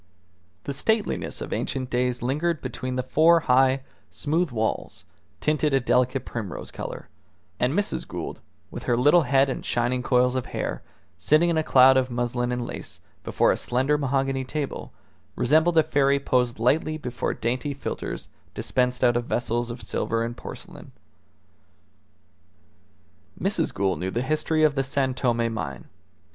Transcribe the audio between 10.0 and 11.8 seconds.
coils of hair, sitting in a